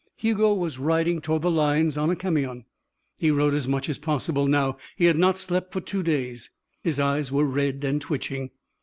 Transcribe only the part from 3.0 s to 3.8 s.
He rode as